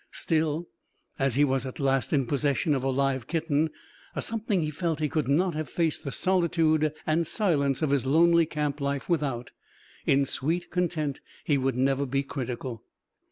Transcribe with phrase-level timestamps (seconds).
[0.13, 0.67] Still,
[1.19, 3.69] as he was at last in possession of a live kitten,
[4.15, 8.03] a something he felt he could not have faced the solitude and silence of his
[8.03, 9.51] lonely camp life without,
[10.07, 12.83] in sweet content he would never be critical.